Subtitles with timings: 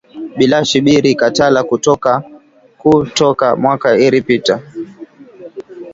[0.37, 1.59] Bilashi biri katala
[2.81, 2.87] ku
[3.41, 4.55] toka mwaka iri pita